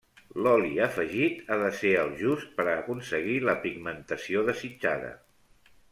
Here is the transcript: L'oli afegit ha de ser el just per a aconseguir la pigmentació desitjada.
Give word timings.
L'oli 0.45 0.69
afegit 0.85 1.51
ha 1.51 1.57
de 1.63 1.67
ser 1.81 1.91
el 2.05 2.09
just 2.21 2.49
per 2.61 2.65
a 2.71 2.75
aconseguir 2.85 3.39
la 3.51 3.55
pigmentació 3.67 4.45
desitjada. 4.49 5.13